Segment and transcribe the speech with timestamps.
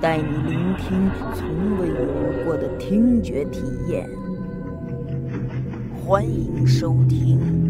[0.00, 4.08] 带你聆听从未有过的听觉体验。
[6.04, 7.38] 欢迎收听《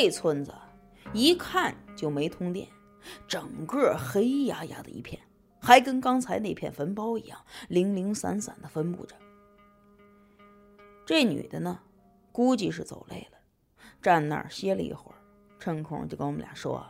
[0.00, 0.54] 这村子
[1.12, 2.68] 一看就没通电。
[3.26, 5.20] 整个黑压压的一片，
[5.60, 7.36] 还跟刚才那片坟包一样
[7.68, 9.16] 零零散散的分布着。
[11.04, 11.80] 这女的呢，
[12.30, 13.38] 估计是走累了，
[14.00, 15.18] 站那儿歇了一会儿，
[15.58, 16.86] 趁空就跟我们俩说：“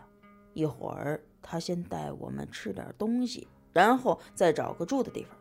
[0.52, 5.34] 一会儿她先带我们吃点东西，然后再找个住的地方。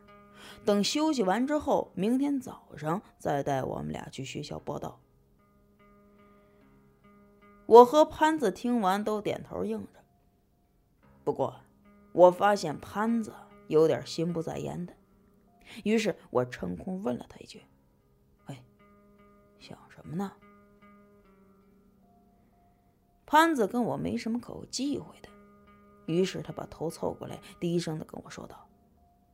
[0.64, 4.98] 等休息完之后，明天早上再带我们俩去学校报道。”
[7.68, 10.04] 我和潘子听完都点头应着。
[11.24, 11.60] 不过，
[12.14, 13.34] 我发现潘子
[13.68, 14.94] 有点心不在焉的，
[15.84, 17.62] 于是我趁空问了他一句
[18.48, 18.64] ：“哎，
[19.60, 20.32] 想什么呢？”
[23.26, 25.28] 潘子跟我没什么可忌讳的，
[26.06, 28.70] 于是他把头凑过来，低声的跟我说道：“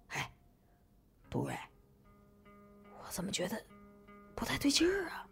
[0.10, 0.34] 哎，
[1.30, 1.56] 杜瑞，
[2.98, 3.64] 我怎么觉得
[4.34, 5.30] 不太对劲儿啊？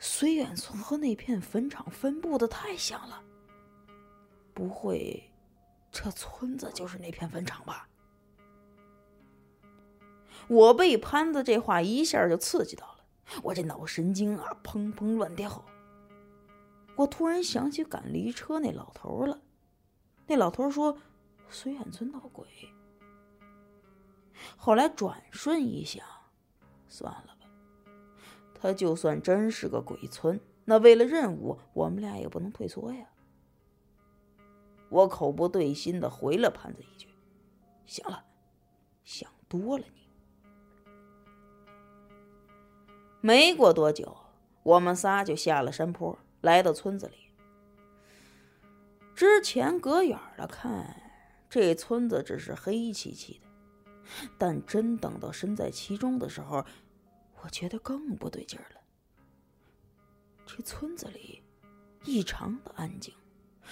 [0.00, 3.22] 绥远村和那片坟场分布的太像了。”
[4.54, 5.30] 不会，
[5.90, 7.88] 这村子就是那片坟场吧？
[10.48, 13.04] 我被潘子这话一下就刺激到了，
[13.42, 15.64] 我这脑神经啊砰砰乱跳。
[16.94, 19.40] 我突然想起赶驴车那老头了，
[20.26, 20.96] 那老头说
[21.50, 22.46] 绥远村闹鬼。
[24.56, 26.06] 后来转瞬一想，
[26.88, 27.35] 算了，
[28.66, 33.06] 他就算真是个鬼村，那为了任务，我们俩也不能退缩呀。
[34.88, 37.08] 我口不对心的回了潘子一句
[37.86, 38.24] ：“行了，
[39.04, 40.08] 想多了你。”
[43.22, 44.16] 没过多久，
[44.64, 47.30] 我们仨就下了山坡，来到村子里。
[49.14, 51.00] 之前隔远了看，
[51.48, 53.46] 这村子只是黑漆漆的，
[54.36, 56.64] 但真等到身在其中的时候，
[57.42, 58.80] 我觉得更不对劲儿了。
[60.46, 61.42] 这村子里
[62.04, 63.14] 异常的安静。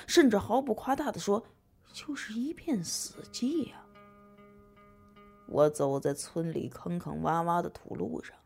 [0.09, 1.47] 甚至毫不夸大的说，
[1.93, 3.81] 就是一片死寂呀。
[5.47, 8.37] 我走在村里坑坑洼洼的土路上，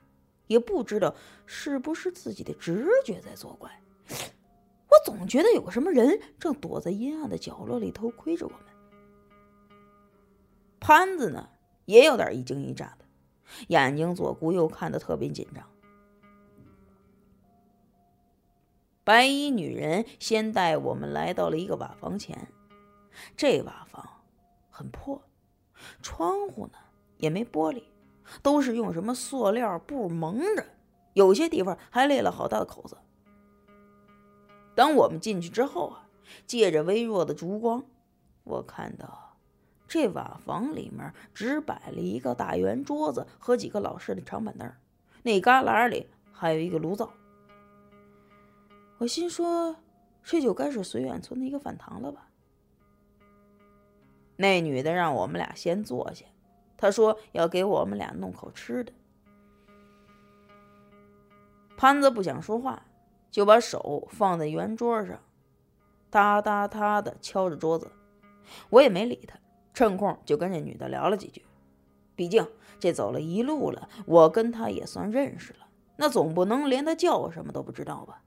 [0.46, 1.14] 也不知道
[1.46, 8.60] 是不是自己的直觉在作怪，我总觉得有个什么人正躲在阴暗的角落里偷窥着我们。
[10.78, 11.48] 潘子呢，
[11.86, 13.06] 也有点一惊一乍的，
[13.68, 15.64] 眼睛左顾右看的特别紧张。
[19.04, 22.48] 白衣女人先带我们来到了一个瓦房前，
[23.36, 24.06] 这瓦房
[24.70, 25.22] 很破，
[26.02, 26.78] 窗户呢
[27.16, 27.84] 也没玻璃，
[28.42, 30.64] 都是用什么塑料布蒙着，
[31.14, 32.98] 有些地方还裂了好大的口子。
[34.74, 36.08] 等我们进去之后啊，
[36.46, 37.82] 借着微弱的烛光，
[38.44, 39.27] 我看到
[39.88, 44.70] 这瓦房里面只摆了一个大圆桌子和几个老式的长板凳，
[45.22, 47.10] 那旮旯里还有一个炉灶。
[48.98, 49.76] 我心说，
[50.22, 52.28] 这就该是绥远村的一个饭堂了吧？
[54.36, 56.26] 那女的让我们俩先坐下，
[56.76, 58.92] 她说要给我们俩弄口吃的。
[61.76, 62.84] 潘子不想说话，
[63.30, 65.18] 就把手放在圆桌上，
[66.10, 67.90] 哒哒哒的敲着桌子。
[68.70, 69.38] 我也没理他，
[69.78, 71.46] 趁空就跟这女的聊了几句。
[72.16, 72.44] 毕竟
[72.80, 78.24] 这走了一路了，我跟她也算认识了，那总不能连她叫什么都不知道吧？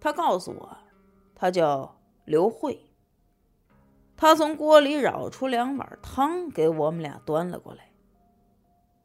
[0.00, 0.78] 他告诉我，
[1.34, 2.80] 他叫刘慧。
[4.16, 7.90] 他从锅里舀出两碗汤，给我们俩端了过来。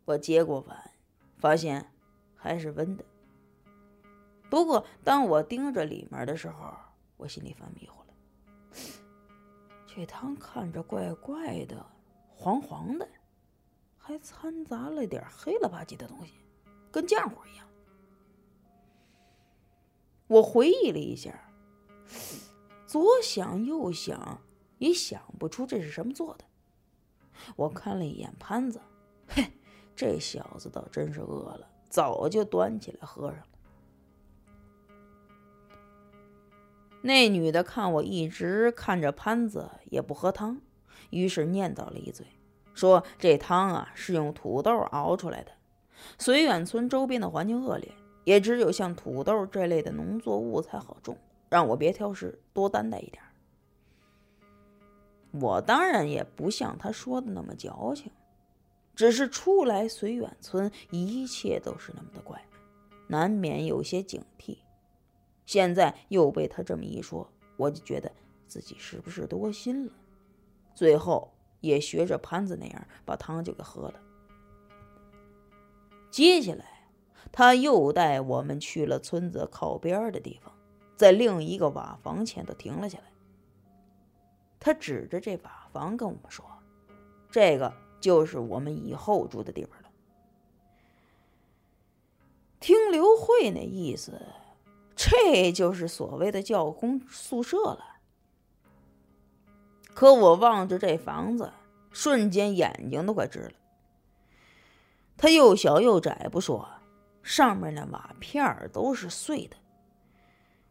[0.06, 0.92] 我接过碗，
[1.40, 1.92] 发现
[2.38, 3.04] 还是温的。
[4.50, 6.74] 不过，当我盯着里面的时候，
[7.18, 7.99] 我心里犯迷糊。
[9.96, 11.84] 这汤看着怪怪的，
[12.30, 13.10] 黄黄的，
[13.98, 16.34] 还掺杂了点黑了吧唧的东西，
[16.92, 17.68] 跟浆糊一样。
[20.28, 21.52] 我回忆了一下，
[22.86, 24.40] 左想右想，
[24.78, 26.46] 也想不出这是什么做的。
[27.56, 28.80] 我看了一眼潘子，
[29.28, 29.52] 嘿，
[29.96, 33.48] 这小子倒真是饿了，早就端起来喝上了。
[37.02, 40.62] 那女的看我一直看着潘子也不喝汤，
[41.12, 42.26] 于是念叨了一嘴，
[42.74, 45.52] 说：“这汤啊是用土豆熬出来的。
[46.18, 47.90] 绥远村周边的环境恶劣，
[48.26, 51.18] 也只有像土豆这类的农作物才好种，
[51.50, 53.24] 让我别挑食，多担待一点。”
[55.40, 58.12] 我当然也不像他说的那么矫情，
[58.96, 62.44] 只是初来绥远村，一切都是那么的怪，
[63.08, 64.58] 难免有些警惕。
[65.50, 68.12] 现在又被他这么一说，我就觉得
[68.46, 69.92] 自己是不是多心了？
[70.76, 74.00] 最后也学着潘子那样，把汤就给喝了。
[76.12, 76.92] 接下来，
[77.32, 80.54] 他又带我们去了村子靠边的地方，
[80.96, 83.06] 在另一个瓦房前头停了下来。
[84.60, 86.46] 他指着这瓦房跟我们说
[87.32, 89.90] ：“这个就是我们以后住的地方了。”
[92.62, 94.22] 听刘慧那意思。
[95.02, 98.02] 这就是所谓的教工宿舍了。
[99.94, 101.54] 可我望着这房子，
[101.90, 103.52] 瞬间眼睛都快直了。
[105.16, 106.68] 它又小又窄不说，
[107.24, 109.56] 上面那瓦片都是碎的。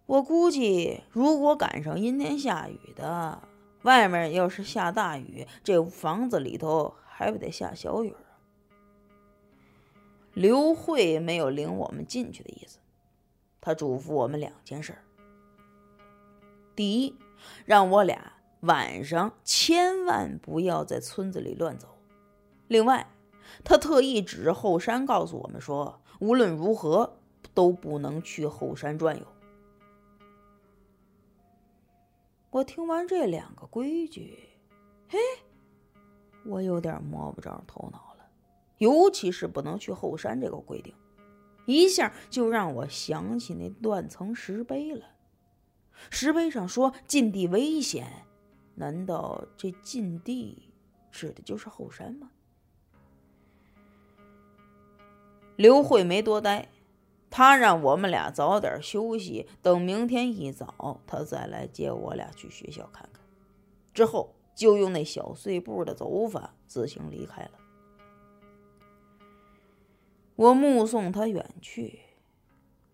[0.04, 3.40] 我估计，如果赶上阴天下雨的，
[3.80, 8.36] 外面要是下大雨，这房子里头还不得下小雨啊？
[10.34, 12.78] 刘慧没有领我们进去的意思。
[13.60, 15.02] 他嘱咐我们两件事儿：
[16.74, 17.16] 第一，
[17.64, 21.88] 让我俩晚上千万不要在村子里乱走；
[22.68, 23.10] 另外，
[23.64, 27.18] 他特意指着后山告诉我们说，无论如何
[27.54, 29.26] 都不能去后山转悠。
[32.50, 34.48] 我听完这两个规矩，
[35.08, 35.18] 嘿，
[36.44, 38.26] 我有点摸不着头脑了，
[38.78, 40.94] 尤其是不能去后山这个规定。
[41.68, 45.04] 一下就让我想起那断层石碑了。
[46.08, 48.24] 石碑上说禁地危险，
[48.74, 50.70] 难道这禁地
[51.12, 52.30] 指的就是后山吗？
[55.56, 56.68] 刘慧没多待，
[57.28, 63.22] 他让我们俩早点休息，等明天一早他再来接我俩去学校看看。
[63.92, 67.50] 之后就用那小碎步的走法自行离开了。
[70.38, 71.98] 我目送他远去，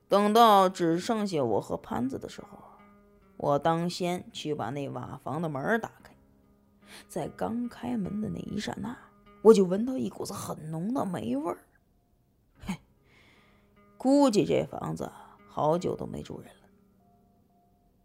[0.09, 2.59] 等到只剩下我和潘子的时候，
[3.37, 6.15] 我当先去把那瓦房的门打开。
[7.07, 8.97] 在刚开门的那一刹那，
[9.43, 11.59] 我就闻到一股子很浓的霉味儿。
[12.61, 12.81] 嘿，
[13.99, 15.13] 估计这房子
[15.47, 16.63] 好久都没住人了。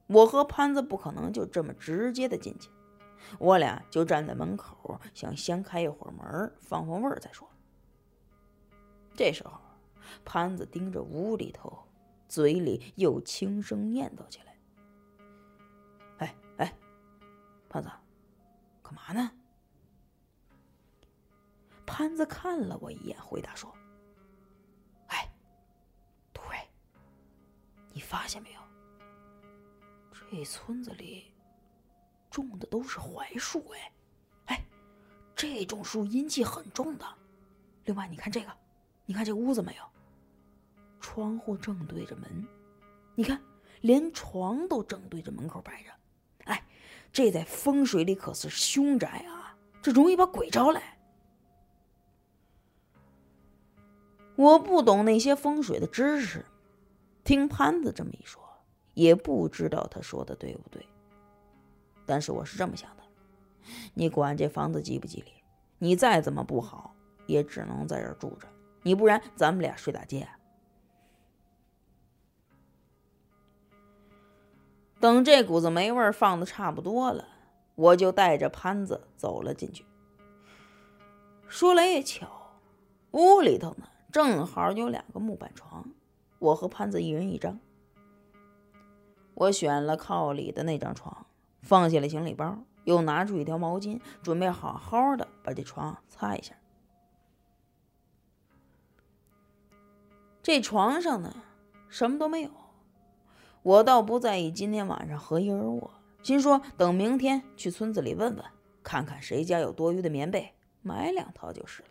[0.08, 2.70] 我和潘子不可能就这么直接的进去，
[3.38, 7.48] 我俩就站在门口，想先开一会儿门，放放味儿再说。
[9.20, 9.60] 这时候，
[10.24, 11.78] 潘子盯着屋里头，
[12.30, 14.58] 嘴里又轻声念叨起来
[16.20, 16.74] ：“哎哎，
[17.68, 17.92] 潘子，
[18.82, 19.30] 干嘛呢？”
[21.86, 23.76] 潘子看了我一眼，回答说
[25.12, 25.30] ：“哎，
[26.32, 26.42] 对，
[27.92, 28.62] 你发现没有？
[30.14, 31.34] 这村子里
[32.30, 33.92] 种的都是槐树，哎，
[34.46, 34.66] 哎，
[35.36, 37.06] 这种树阴气很重的。
[37.84, 38.59] 另外，你看这个。”
[39.10, 39.84] 你看这屋子没有？
[41.00, 42.48] 窗户正对着门，
[43.16, 43.42] 你看，
[43.82, 45.90] 连床都正对着门口摆着。
[46.44, 46.64] 哎，
[47.12, 49.58] 这在风水里可是凶宅啊！
[49.82, 51.00] 这容易把鬼招来。
[54.36, 56.46] 我不懂那些风水的知识，
[57.24, 58.40] 听潘子这么一说，
[58.94, 60.86] 也不知道他说的对不对。
[62.06, 63.04] 但是我是这么想的：
[63.96, 65.34] 你管这房子吉不吉利？
[65.80, 66.94] 你再怎么不好，
[67.26, 68.48] 也只能在这住着。
[68.84, 70.28] 你不然咱们俩睡大街。
[75.00, 77.26] 等这股子霉味儿放的差不多了，
[77.76, 79.86] 我就带着潘子走了进去。
[81.48, 82.60] 说来也巧，
[83.12, 85.86] 屋里头呢正好有两个木板床，
[86.38, 87.60] 我和潘子一人一张。
[89.36, 91.26] 我选了靠里的那张床，
[91.62, 96.54] 放下了行李包，又拿出一条毛巾，准备好好的把这床擦一下。
[100.42, 101.36] 这床上呢，
[101.90, 102.50] 什么都没有。
[103.62, 105.92] 我倒不在意今天晚上何一而卧，
[106.24, 108.46] 心说等明天去村子里问问，
[108.82, 111.90] 看看谁家有多余的棉被，买两套就是了。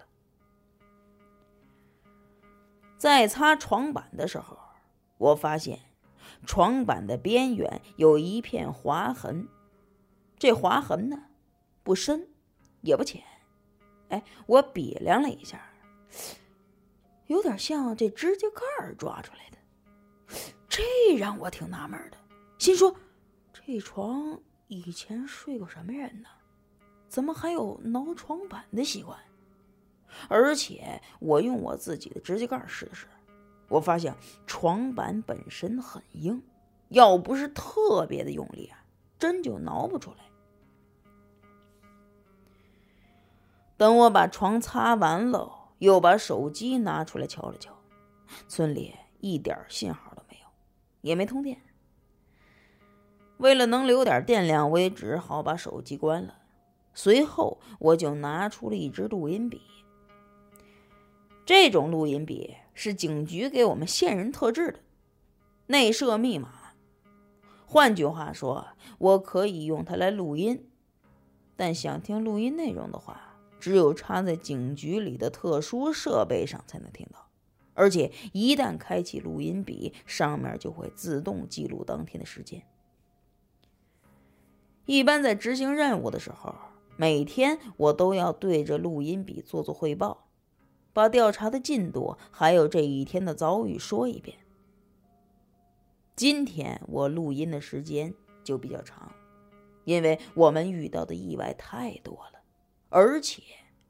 [2.96, 4.58] 在擦床板的时候，
[5.18, 5.78] 我发现
[6.46, 9.46] 床板的边缘有一片划痕，
[10.38, 11.24] 这划痕呢
[11.82, 12.28] 不深
[12.80, 13.22] 也不浅，
[14.08, 15.60] 哎，我比量了一下，
[17.28, 19.58] 有点像这指甲盖抓出来的，
[20.68, 20.82] 这
[21.16, 22.16] 让我挺纳闷的，
[22.58, 22.94] 心说
[23.52, 26.28] 这床以前睡过什么人呢？
[27.06, 29.18] 怎么还有挠床板的习惯？
[30.28, 33.06] 而且我用我自己的指甲盖试了试，
[33.68, 34.14] 我发现
[34.46, 36.42] 床板本身很硬，
[36.88, 38.82] 要不是特别的用力啊，
[39.18, 40.18] 真就挠不出来。
[43.76, 47.72] 等我把床擦完了，又把手机拿出来瞧了瞧，
[48.48, 50.46] 村里一点信号都没有，
[51.02, 51.60] 也没通电。
[53.38, 56.34] 为了能留点电量，我也只好把手机关了。
[56.94, 59.62] 随后，我就拿出了一支录音笔。
[61.46, 64.80] 这种录音笔是警局给我们线人特制的，
[65.68, 66.50] 内设密码。
[67.64, 68.66] 换句话说，
[68.98, 70.68] 我可以用它来录音。
[71.54, 73.27] 但想听录音内容的话，
[73.58, 77.28] 只有插在警局里的特殊设备上才能听到。
[77.74, 82.62] 而且，一旦开启录音笔，上面就会自动记录当天的时间。
[84.86, 86.54] 一般在执行任务的时候。
[87.00, 90.26] 每天我都要对着录音笔做做汇报，
[90.92, 94.36] 把调查的进度还有这一天的遭遇说一遍。
[96.16, 98.12] 今天我录音的时间
[98.42, 99.12] 就比较长，
[99.84, 102.37] 因为我们遇到的意外太多了，
[102.88, 103.42] 而且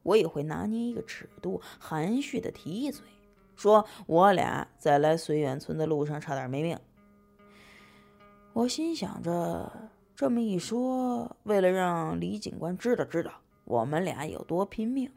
[0.03, 3.05] 我也会拿捏一个尺度，含蓄的提一嘴，
[3.55, 6.79] 说我俩在来绥远村的路上差点没命。
[8.53, 9.71] 我心想着。
[10.15, 13.31] 这么一说，为了让李警官知道知道
[13.63, 15.09] 我们俩有多拼命，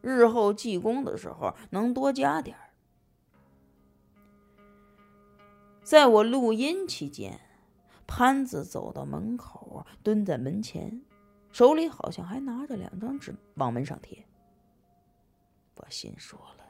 [0.00, 2.70] 日后记功的时候能多加点儿。
[5.82, 7.40] 在我录音期间，
[8.06, 11.02] 潘子走到门口，蹲在门前，
[11.58, 14.24] 手里好像还拿着两张纸往门上贴。
[15.74, 16.64] 我心说了，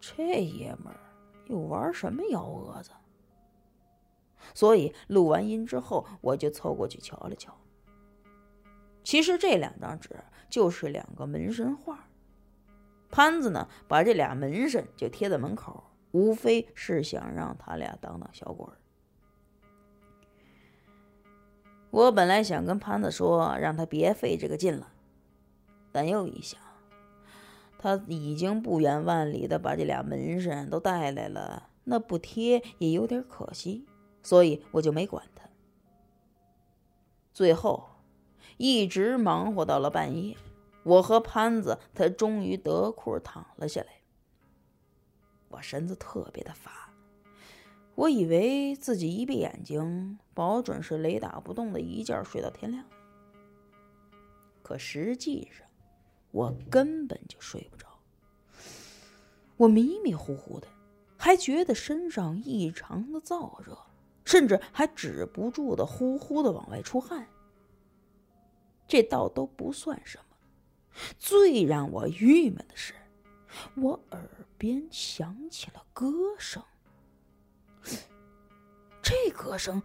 [0.00, 0.98] 这爷们儿
[1.46, 2.90] 又玩什么幺蛾子？
[4.52, 7.56] 所以录完音之后，我就凑过去瞧了瞧。
[9.04, 10.10] 其实这两张纸
[10.48, 12.04] 就是两个门神画。
[13.12, 18.76] 潘子呢，把这俩门神就贴在门口，无非是想让他俩当当小鬼儿。
[21.90, 24.92] 我本来想跟潘子说，让他别费这个劲了，
[25.90, 26.60] 但又一想，
[27.78, 33.86] 他已经不远万里的把这俩门神都带来了，那不贴也有点可惜。
[34.22, 35.48] 所以我就没管他。
[37.32, 37.88] 最后，
[38.58, 40.36] 一直忙活到了半夜，
[40.82, 43.88] 我和潘子才终于得空躺了下来。
[45.48, 46.89] 我身子特别的乏，
[47.94, 52.84] 我以为自己一闭眼睛，保准是雷打不动的一觉睡到天亮。
[54.62, 55.66] 可实际上，
[56.30, 57.86] 我根本就睡不着。
[59.56, 60.68] 我迷迷糊糊的，
[61.16, 63.76] 还觉得身上异常的燥热。
[64.22, 67.26] 甚至还止不住的呼呼的往外出汗。
[68.86, 70.36] 这倒都不算什么，
[71.18, 72.94] 最让我郁闷的是，
[73.74, 76.62] 我耳边响起了歌声。
[79.02, 79.82] 这歌声，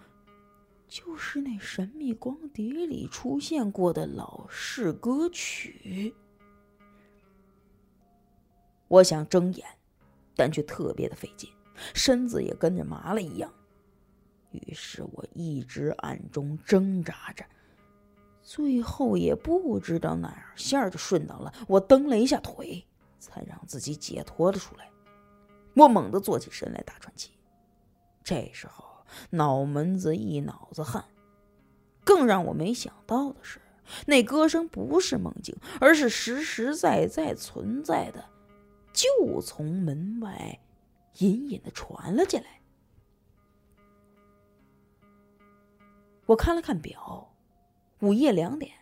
[0.87, 6.13] 就是那《神秘光碟》里出现过的老式歌曲。
[8.87, 9.65] 我想睁眼，
[10.35, 11.49] 但却特别的费劲，
[11.93, 13.51] 身子也跟着麻了一样。
[14.51, 17.43] 于是我一直暗中挣扎着，
[18.41, 22.85] 最后也不知道哪儿线儿就顺到了，我蹬了一下腿，
[23.19, 24.89] 才让自己解脱了出来。
[25.73, 27.31] 我猛地坐起身来，打喘气。
[28.25, 31.05] 这时候脑门子一脑子汗。
[32.03, 33.61] 更让我没想到的是，
[34.05, 38.29] 那歌声不是梦境，而是实实在在存在的，
[38.91, 40.59] 就从门外
[41.19, 42.61] 隐隐的传了进来。
[46.25, 47.33] 我看了看表，
[48.01, 48.73] 午夜两点。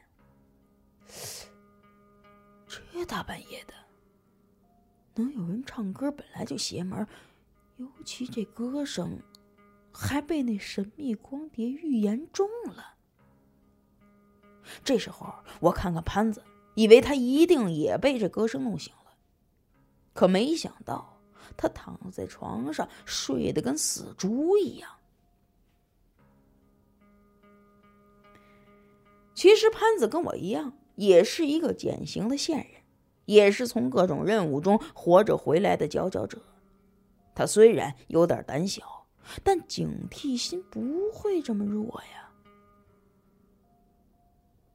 [2.67, 3.73] 这大半夜的，
[5.15, 7.07] 能有人唱歌本来就邪门，
[7.77, 9.17] 尤其这歌声
[9.93, 12.95] 还被那神秘光碟预言中了。
[14.83, 19.13] 这时候，我看看潘子，以为他一定也被这歌声弄醒了，
[20.13, 21.21] 可没想到
[21.55, 24.89] 他躺在床上睡得跟死猪一样。
[29.35, 32.81] 其实潘子跟我一样，也是一个典型的线人，
[33.25, 36.41] 也是从各种任务中活着回来的佼佼者。
[37.35, 39.02] 他虽然有点胆小，
[39.44, 42.30] 但警惕心不会这么弱呀。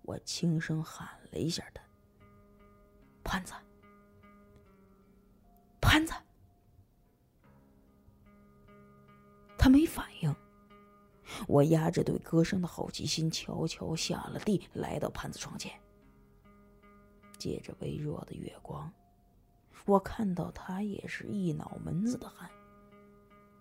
[0.03, 1.83] 我轻声喊了一下他
[3.23, 3.53] ：“潘子，
[5.81, 6.15] 潘子。”
[9.59, 10.35] 他没反应。
[11.47, 15.79] 我压着对歌声的好奇心，悄悄下了地，来到潘子床前。
[17.37, 18.91] 借着微弱的月光，
[19.85, 22.51] 我看到他也是一脑门子的汗。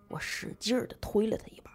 [0.08, 1.70] 我使劲儿的推了他一把，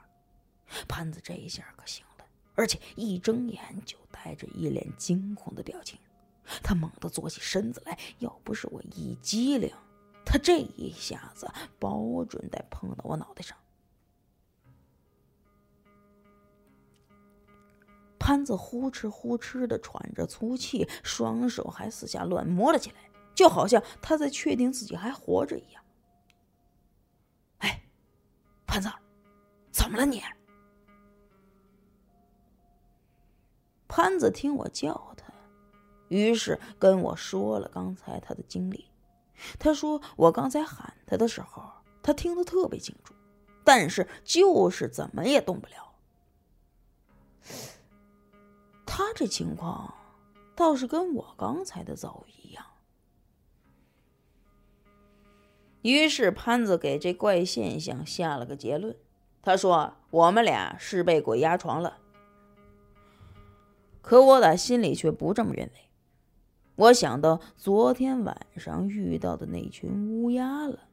[0.88, 2.26] 潘子这一下可行了，
[2.56, 6.00] 而且一睁眼就带着一脸惊恐的表情。
[6.62, 9.72] 他猛地坐起身子来，要不是我一激灵，
[10.26, 11.48] 他这一下子
[11.80, 13.58] 保准得碰到我脑袋上。
[18.20, 25.83] 潘子呼哧呼哧的喘着粗气，双手还四下乱摸了起来，就好像他在确定自己还活着一样。
[28.74, 28.90] 潘子，
[29.72, 30.20] 怎么了你？
[33.88, 35.32] 潘子听我叫他，
[36.08, 38.90] 于是跟我说了刚才他的经历。
[39.60, 43.14] 他说我刚才喊他的时候，他听得特别清楚，
[43.64, 45.94] 但是就是怎么也动不了。
[48.88, 49.94] 他这情况
[50.56, 52.66] 倒是跟我刚才的遭遇一样。
[55.84, 58.96] 于是潘子给这怪现象下了个结论，
[59.42, 62.00] 他说：“我们俩是被鬼压床了。”
[64.02, 65.74] 可我打心里却不这么认为。
[66.76, 70.88] 我想到昨天晚上遇到的那群乌鸦了，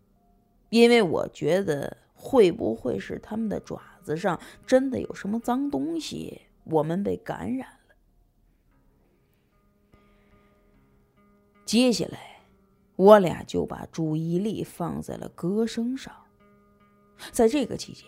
[0.69, 7.95] 因为我觉得会不会是他们的爪子上真的有什么脏东西，我们被感染了。
[11.65, 12.40] 接下来，
[13.01, 16.15] 我俩就把注意力放在了歌声上。
[17.33, 18.05] 在这个期间，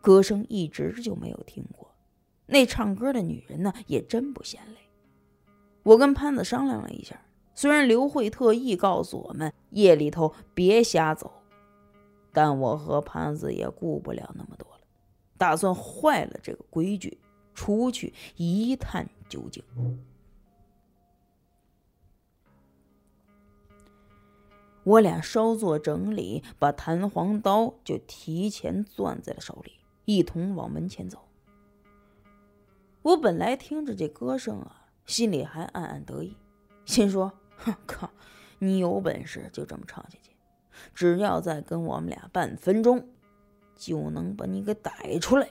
[0.00, 1.92] 歌声一直就没有停过。
[2.46, 4.78] 那唱歌的女人呢，也真不嫌累。
[5.82, 7.20] 我跟潘子商量了一下，
[7.56, 11.32] 虽然刘慧特意告诉我们夜里头别瞎走，
[12.32, 14.80] 但我和潘子也顾不了那么多了，
[15.36, 17.18] 打算坏了这个规矩，
[17.52, 19.60] 出去一探究竟。
[24.90, 29.74] 我俩稍作整理，把弹簧刀就提前攥在了手里，
[30.04, 31.28] 一同往门前走。
[33.02, 36.36] 我本来听着这歌声啊，心里还暗暗得意，
[36.84, 38.10] 心说：“哼， 靠，
[38.58, 40.32] 你有本事就这么唱下去，
[40.92, 43.10] 只要再跟我们俩半分钟，
[43.76, 45.50] 就能把你给逮出来。”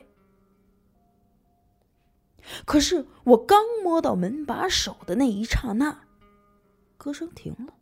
[2.65, 6.01] 可是我刚摸到门把手的那一刹那，
[6.97, 7.75] 歌声停了。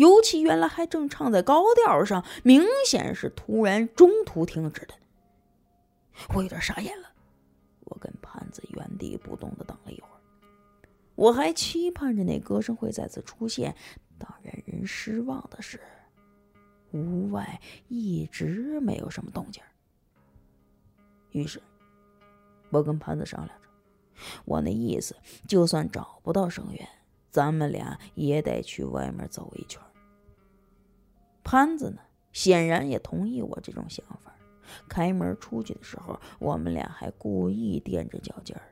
[0.00, 4.94] 尤其原来还正唱在高调上，明显是突然中途停止的。
[6.34, 7.08] 我有点傻眼了，
[7.80, 10.20] 我跟潘子原地不动的等了一会儿，
[11.16, 13.76] 我还期盼着那歌声会再次出现。
[14.18, 15.78] 当让人失望的是，
[16.92, 19.62] 屋外一直没有什么动静。
[21.32, 21.60] 于是，
[22.70, 23.68] 我跟潘子商量着，
[24.46, 25.14] 我那意思，
[25.46, 26.88] 就算找不到声源。
[27.30, 29.80] 咱们俩也得去外面走一圈。
[31.50, 32.00] 潘子呢，
[32.32, 34.32] 显然也同意我这种想法。
[34.88, 38.62] 开门出去的时候，我们俩还故意垫着脚尖儿。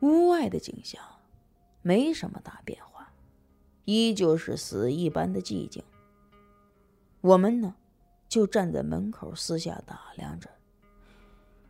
[0.00, 1.04] 屋外的景象
[1.82, 3.12] 没什么大变化，
[3.84, 5.84] 依旧是死一般的寂静。
[7.20, 7.74] 我们呢，
[8.26, 10.48] 就站在门口四下打量着。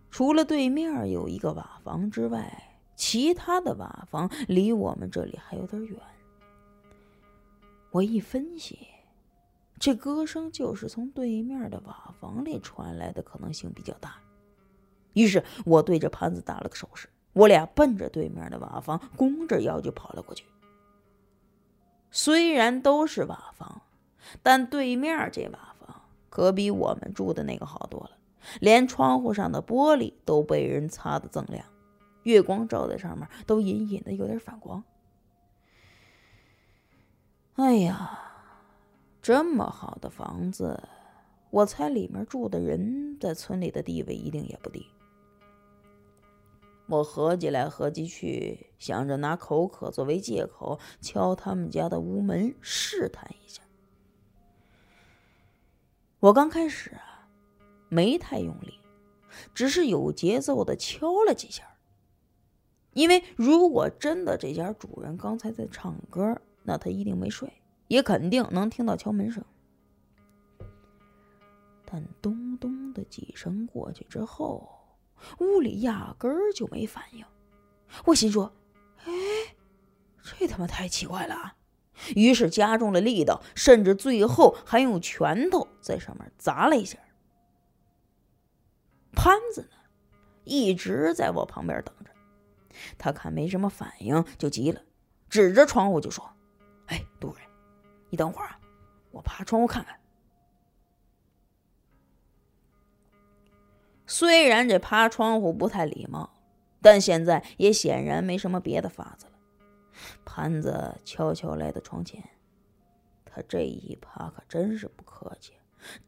[0.08, 6.00] 除了对面有一个瓦房之外，其他的瓦房离我们这里还有点远。
[7.92, 8.86] 我一分析，
[9.78, 14.14] 这歌声就是从对面的瓦房里传来的可能性比较大。
[15.14, 20.44] 于是我对着潘子打了个手势，我俩奔着对面的瓦房，弓着腰就跑了过去。
[22.12, 23.82] 虽然都是瓦房，
[24.40, 28.10] 但对面这瓦房可比我们住的那个好多了。
[28.60, 31.66] 连窗户上的玻璃都被人擦得锃亮，
[32.22, 34.82] 月光照在上面都隐隐的有点反光。
[37.56, 38.18] 哎呀，
[39.20, 40.82] 这么好的房子，
[41.50, 44.86] 我猜里面住的人在村里的地位一定也不低。
[46.88, 53.62] 我合计来合计去，想着拿口渴作为借口敲他们家的屋门试探一下。
[56.18, 57.06] 我刚开始啊。
[57.92, 58.78] 没太用力，
[59.52, 61.64] 只是有节奏的敲了几下。
[62.92, 67.52] 因为如果真的这家主人刚才在唱歌，那他一定没睡，
[67.88, 69.44] 也肯定能听到敲门声。
[71.84, 74.68] 但咚咚的几声过去之后，
[75.40, 77.24] 屋里压根儿就没反应。
[78.04, 78.52] 我心说
[79.04, 79.12] ：“哎，
[80.22, 81.56] 这他妈太奇怪了！”
[82.14, 86.98] 于是加重了力道，甚至最后还用拳头在上面砸了一下。
[89.12, 89.76] 潘子呢，
[90.44, 92.10] 一直在我旁边等着。
[92.96, 94.80] 他看没什么反应，就急了，
[95.28, 96.30] 指着窗户就说
[96.90, 97.36] ：“哎，杜伟，
[98.08, 98.58] 你等会儿啊，
[99.12, 99.96] 我爬窗户看看。”
[104.06, 106.30] 虽然这爬窗户不太礼貌，
[106.82, 109.32] 但现在也显然没什么别的法子了。
[110.24, 112.28] 潘子悄悄来到窗前，
[113.24, 115.52] 他这一爬可真是不客气，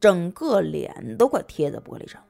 [0.01, 2.29] 整个脸都快贴在玻璃上了。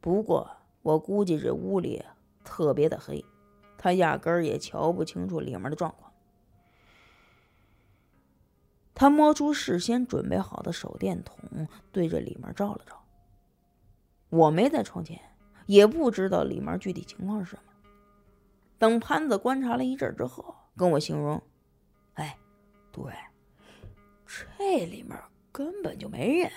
[0.00, 2.02] 不过我估计这屋里
[2.42, 3.22] 特别的黑，
[3.76, 6.01] 他压根儿也瞧不清楚里面的状况。
[8.94, 11.36] 他摸出事先准备好的手电筒，
[11.90, 13.02] 对着里面照了照。
[14.28, 15.20] 我没在窗前，
[15.66, 17.62] 也不知道里面具体情况是什么。
[18.78, 21.42] 等潘子观察了一阵之后，跟我形容
[22.14, 22.38] ：“哎，
[22.90, 23.04] 对，
[24.26, 25.18] 这里面
[25.50, 26.50] 根本就没人。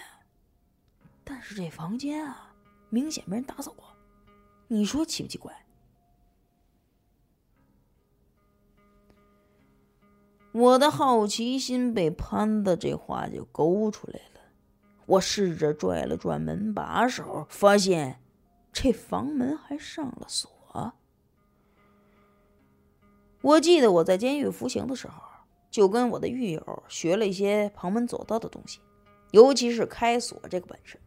[1.23, 2.53] 但是这房间啊，
[2.89, 3.85] 明显没人打扫过。
[4.67, 5.53] 你说奇不奇怪？”
[10.55, 14.39] 我的好奇心被潘子这话就勾出来了。
[15.05, 18.21] 我试着拽了拽门把手，发现
[18.71, 20.49] 这房门还上了锁。
[23.41, 25.21] 我记得我在监狱服刑的时候，
[25.69, 28.79] 就跟我的狱友学了一些旁门左道的东西，
[29.31, 30.97] 尤其是开锁这个本事。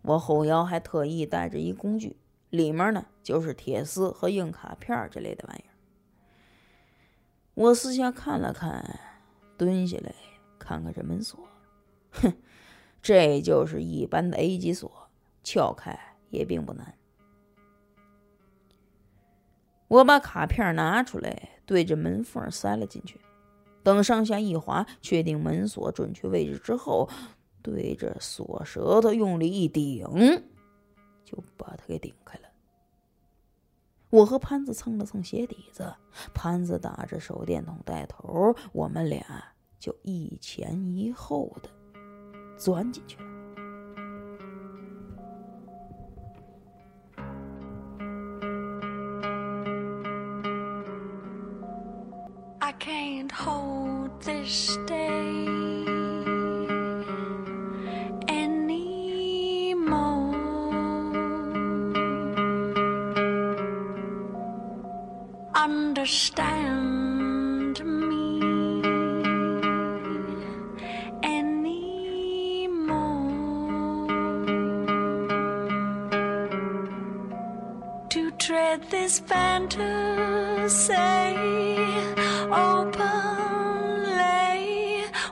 [0.00, 2.16] 我后腰还特意带着一工具，
[2.48, 5.71] 里面呢就是铁丝和硬卡片这类的玩意儿。
[7.54, 9.00] 我四下看了看，
[9.56, 10.14] 蹲下来
[10.58, 11.38] 看看这门锁，
[12.10, 12.32] 哼。
[13.02, 15.08] 这就是一般的 A 级锁，
[15.42, 15.98] 撬开
[16.30, 16.94] 也并不难。
[19.88, 23.20] 我把卡片拿出来，对着门缝塞了进去。
[23.82, 27.08] 等上下一滑，确定门锁准确位置之后，
[27.60, 30.06] 对着锁舌头用力一顶，
[31.24, 32.51] 就把它给顶开了。
[34.12, 35.90] 我和潘子蹭了蹭鞋底子，
[36.34, 39.24] 潘子打着手电筒带头，我们俩
[39.78, 41.70] 就一前一后的。
[42.58, 43.31] 钻进去了。
[66.02, 67.78] Understand.
[67.84, 68.42] Me
[71.22, 72.08] anymore.
[78.08, 80.92] To tread this fantasy
[82.50, 83.44] openly.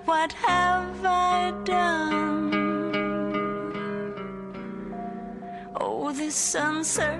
[0.04, 2.54] What have I done?
[5.80, 7.19] Oh, this uncertainty